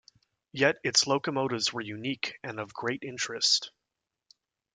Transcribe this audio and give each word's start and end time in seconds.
Yet 0.51 0.77
its 0.83 1.05
locomotives 1.05 1.71
were 1.73 1.81
unique 1.81 2.39
and 2.43 2.59
of 2.59 2.73
great 2.73 3.03
interest. 3.03 3.69